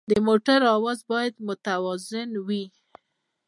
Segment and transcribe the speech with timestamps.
[0.09, 2.63] د موټر اواز باید متوازن وي.